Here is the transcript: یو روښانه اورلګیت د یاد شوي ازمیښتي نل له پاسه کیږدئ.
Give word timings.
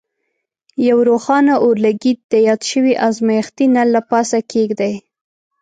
یو 0.87 0.97
روښانه 1.09 1.53
اورلګیت 1.63 2.19
د 2.31 2.33
یاد 2.47 2.61
شوي 2.71 2.93
ازمیښتي 3.07 3.65
نل 3.75 3.87
له 3.95 4.01
پاسه 4.09 4.39
کیږدئ. 4.51 4.93